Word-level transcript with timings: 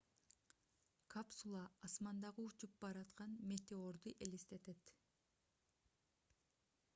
капсула 1.15 1.65
асмандагы 1.87 2.45
учуп 2.53 2.73
бараткан 2.85 3.37
метеорду 3.53 4.15
элестетет 4.27 4.93